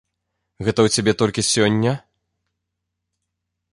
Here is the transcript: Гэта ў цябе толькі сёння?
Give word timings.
Гэта 0.67 0.79
ў 0.87 0.95
цябе 0.95 1.13
толькі 1.21 1.47
сёння? 1.53 1.93